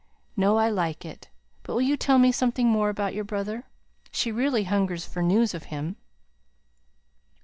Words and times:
"No; 0.35 0.57
I 0.57 0.67
like 0.71 1.05
it. 1.05 1.29
But 1.61 1.73
will 1.75 1.81
you 1.83 1.95
tell 1.95 2.17
me 2.17 2.31
something 2.31 2.67
more 2.67 2.89
about 2.89 3.13
your 3.13 3.23
brother? 3.23 3.65
She 4.11 4.31
really 4.31 4.63
hungers 4.63 5.05
for 5.05 5.21
news 5.21 5.53
of 5.53 5.65
him." 5.65 5.95